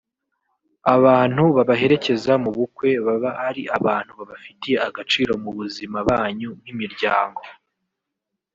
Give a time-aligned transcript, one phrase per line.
[0.95, 7.41] Abantu babaherekeza mu bukwe baba ari abantu babafitiye agaciro mu buzima banyu nk’imiryango